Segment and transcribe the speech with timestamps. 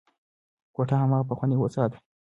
[0.75, 1.99] کوټه هماغه پخوانۍ او ساده وه.